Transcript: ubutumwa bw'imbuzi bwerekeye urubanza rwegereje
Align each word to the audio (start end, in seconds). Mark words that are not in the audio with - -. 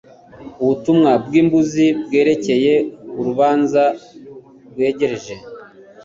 ubutumwa 0.61 1.11
bw'imbuzi 1.25 1.85
bwerekeye 2.03 2.73
urubanza 3.19 3.83
rwegereje 4.71 5.33